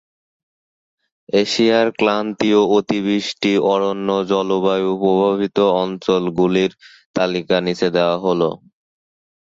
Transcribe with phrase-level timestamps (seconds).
[1.33, 6.71] এশিয়ার ক্রান্তীয় অতিবৃষ্টি অরণ্য জলবায়ু প্রভাবিত অঞ্চলগুলির
[7.15, 8.41] তালিকা নিচে দেওয়া হল,